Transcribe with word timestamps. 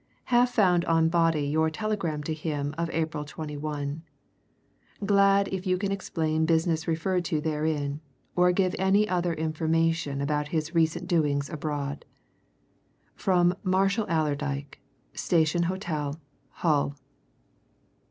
Have 0.33 0.49
found 0.49 0.83
on 0.85 1.09
body 1.09 1.45
your 1.45 1.69
telegram 1.69 2.23
to 2.23 2.33
him 2.33 2.73
of 2.75 2.89
April 2.89 3.23
21. 3.23 4.01
Glad 5.05 5.47
if 5.49 5.67
you 5.67 5.77
can 5.77 5.91
explain 5.91 6.47
business 6.47 6.87
referred 6.87 7.23
to 7.25 7.39
therein, 7.39 8.01
or 8.35 8.51
give 8.51 8.75
any 8.79 9.07
other 9.07 9.35
information 9.35 10.19
about 10.19 10.47
his 10.47 10.73
recent 10.73 11.05
doings 11.07 11.51
abroad. 11.51 12.03
"From 13.13 13.53
MARSHALL 13.61 14.07
ALLERDYKE, 14.09 14.81
Station 15.13 15.61
Hotel, 15.61 16.19
Hull." 16.49 16.97